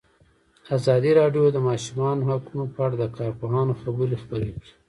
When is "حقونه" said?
2.29-2.63